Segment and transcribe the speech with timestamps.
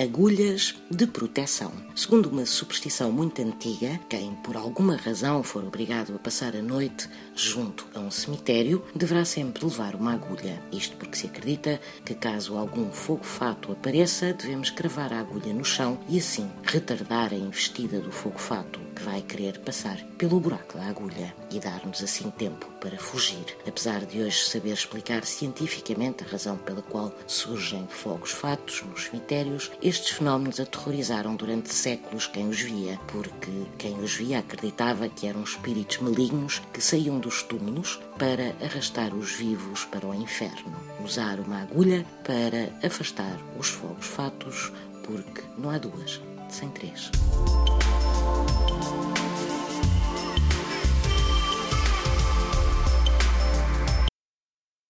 [0.00, 1.72] agulhas de proteção.
[1.94, 7.08] Segundo uma superstição muito antiga, quem por alguma razão for obrigado a passar a noite
[7.34, 10.60] junto a um cemitério deverá sempre levar uma agulha.
[10.72, 15.98] Isto porque se acredita que caso algum fogo-fato apareça, devemos cravar a agulha no chão
[16.08, 21.60] e assim retardar a investida do fogo-fato vai querer passar pelo buraco da agulha e
[21.60, 23.44] dar-nos assim tempo para fugir.
[23.66, 30.10] Apesar de hoje saber explicar cientificamente a razão pela qual surgem fogos-fatos nos cemitérios, estes
[30.10, 35.98] fenómenos aterrorizaram durante séculos quem os via, porque quem os via acreditava que eram espíritos
[35.98, 40.74] malignos que saíam dos túmulos para arrastar os vivos para o inferno.
[41.04, 44.72] Usar uma agulha para afastar os fogos-fatos,
[45.04, 47.10] porque não há duas sem três.